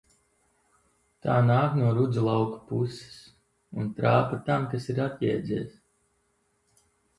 [1.25, 3.21] Tā nāk no rudzu lauku puses
[3.83, 5.81] un trāpa tam, kas ir atjēdzies.